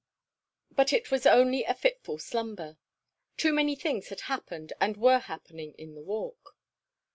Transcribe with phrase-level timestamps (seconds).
[0.71, 2.79] But it was only a fitful slumber.
[3.37, 6.57] Too many things had happened and were happening in the Walk.